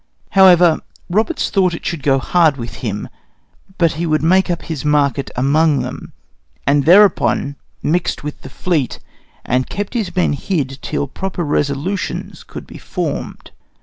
However, 0.31 0.79
Roberts 1.11 1.51
thought 1.51 1.75
it 1.75 1.85
should 1.85 2.01
go 2.01 2.17
hard 2.17 2.57
with 2.57 2.77
him, 2.77 3.07
but 3.77 3.91
he 3.91 4.07
would 4.07 4.23
make 4.23 4.49
up 4.49 4.63
his 4.63 4.83
market 4.83 5.29
among 5.35 5.81
them, 5.81 6.11
and 6.65 6.85
thereupon 6.85 7.55
mixed 7.83 8.23
with 8.23 8.41
the 8.41 8.49
fleet, 8.49 8.97
and 9.45 9.69
kept 9.69 9.93
his 9.93 10.15
men 10.15 10.33
hid 10.33 10.79
till 10.81 11.05
proper 11.07 11.43
resolutions 11.43 12.43
could 12.43 12.65
be 12.65 12.79
formed. 12.79 13.51